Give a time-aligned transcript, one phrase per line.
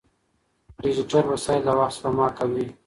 [0.83, 2.65] ډیجیټل وسایل د وخت سپما کوي.